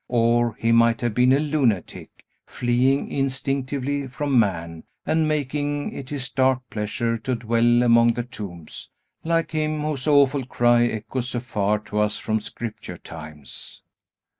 [0.09, 2.09] Or he might have been a lunatic,
[2.47, 8.89] fleeing instinctively from man, and making it his dark pleasure to dwell among the tombs,
[9.23, 13.83] like him whose awful cry echoes afar to us from Scripture times.